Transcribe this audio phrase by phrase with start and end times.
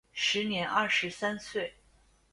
[0.13, 1.75] 时年二十三岁。